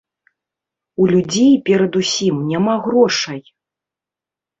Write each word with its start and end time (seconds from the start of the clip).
У 1.03 1.05
людзей, 1.11 1.51
перадусім, 1.67 2.35
няма 2.53 2.75
грошай! 2.87 3.39